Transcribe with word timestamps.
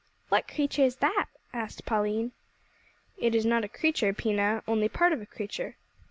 "What 0.29 0.47
creature 0.47 0.81
is 0.81 0.95
that?" 0.95 1.27
asked 1.53 1.85
Pauline. 1.85 2.31
"It 3.19 3.35
is 3.35 3.45
not 3.45 3.63
a 3.63 3.69
creature, 3.69 4.13
Pina, 4.13 4.63
only 4.67 4.89
part 4.89 5.13
of 5.13 5.21
a 5.21 5.27
creature." 5.27 5.77